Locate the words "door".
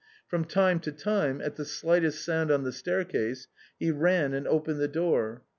4.87-5.43